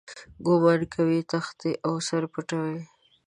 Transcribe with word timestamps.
ګومان 0.45 0.81
کوي 0.93 1.19
تښتي 1.29 1.71
او 1.85 1.93
سر 2.07 2.23
پټوي. 2.33 2.81